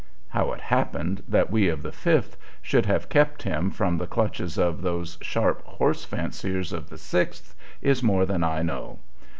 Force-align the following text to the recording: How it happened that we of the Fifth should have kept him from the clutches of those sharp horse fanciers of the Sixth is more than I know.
How 0.29 0.51
it 0.53 0.61
happened 0.61 1.21
that 1.27 1.51
we 1.51 1.67
of 1.69 1.83
the 1.83 1.91
Fifth 1.91 2.35
should 2.63 2.87
have 2.87 3.07
kept 3.07 3.43
him 3.43 3.69
from 3.69 3.99
the 3.99 4.07
clutches 4.07 4.57
of 4.57 4.81
those 4.81 5.19
sharp 5.21 5.61
horse 5.63 6.05
fanciers 6.05 6.73
of 6.73 6.89
the 6.89 6.97
Sixth 6.97 7.53
is 7.83 8.01
more 8.01 8.25
than 8.25 8.43
I 8.43 8.63
know. 8.63 8.97